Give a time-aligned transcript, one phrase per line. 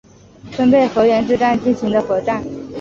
[0.57, 2.43] 分倍河原之战进行的合战。